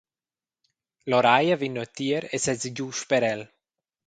[1.11, 3.41] Loraia vegn neutier e sesa giu sper el.